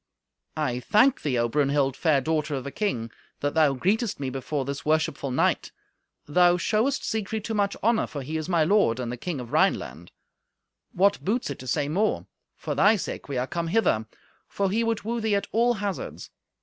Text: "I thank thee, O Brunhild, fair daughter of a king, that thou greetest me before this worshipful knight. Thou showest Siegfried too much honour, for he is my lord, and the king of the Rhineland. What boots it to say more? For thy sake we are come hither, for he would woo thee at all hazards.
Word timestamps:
"I 0.57 0.79
thank 0.79 1.21
thee, 1.21 1.37
O 1.37 1.47
Brunhild, 1.47 1.95
fair 1.95 2.21
daughter 2.21 2.55
of 2.55 2.65
a 2.65 2.71
king, 2.71 3.11
that 3.41 3.53
thou 3.53 3.73
greetest 3.75 4.19
me 4.19 4.31
before 4.31 4.65
this 4.65 4.83
worshipful 4.83 5.29
knight. 5.29 5.71
Thou 6.25 6.57
showest 6.57 7.05
Siegfried 7.07 7.43
too 7.45 7.53
much 7.53 7.75
honour, 7.83 8.07
for 8.07 8.23
he 8.23 8.35
is 8.35 8.49
my 8.49 8.63
lord, 8.63 8.99
and 8.99 9.11
the 9.11 9.15
king 9.15 9.39
of 9.39 9.49
the 9.49 9.53
Rhineland. 9.53 10.11
What 10.91 11.23
boots 11.23 11.51
it 11.51 11.59
to 11.59 11.67
say 11.67 11.87
more? 11.87 12.25
For 12.57 12.73
thy 12.73 12.95
sake 12.95 13.29
we 13.29 13.37
are 13.37 13.45
come 13.45 13.67
hither, 13.67 14.07
for 14.47 14.71
he 14.71 14.83
would 14.83 15.03
woo 15.03 15.21
thee 15.21 15.35
at 15.35 15.45
all 15.51 15.75
hazards. 15.75 16.31